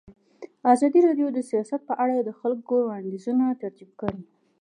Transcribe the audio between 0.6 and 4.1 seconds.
ازادي راډیو د سیاست په اړه د خلکو وړاندیزونه ترتیب